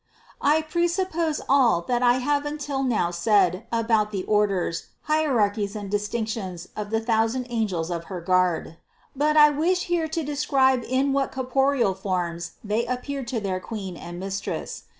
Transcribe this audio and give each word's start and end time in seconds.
363. 0.41 0.57
I 0.57 0.61
presuppose 0.67 1.41
all 1.47 1.81
that 1.81 2.01
I 2.01 2.13
have 2.15 2.43
until 2.43 2.81
now 2.81 3.11
said 3.11 3.67
about 3.71 4.09
the 4.09 4.23
orders, 4.23 4.87
hierarchies 5.03 5.75
and 5.75 5.91
distinctions 5.91 6.67
of 6.75 6.89
the 6.89 6.99
thousand 6.99 7.45
angels 7.51 7.91
of 7.91 8.05
her 8.05 8.19
guard. 8.19 8.77
But 9.15 9.37
I 9.37 9.51
wish 9.51 9.83
here 9.83 10.07
to 10.07 10.23
describe 10.23 10.83
in 10.87 11.13
what 11.13 11.31
corporeal 11.31 11.93
forms 11.93 12.53
they 12.63 12.87
appeared 12.87 13.27
to 13.27 13.39
their 13.39 13.59
Queen 13.59 13.95
and 13.95 14.19
Mistress. 14.19 14.85